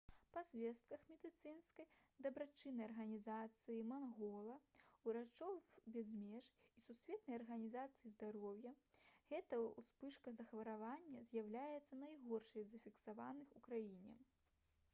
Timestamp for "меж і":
6.23-6.83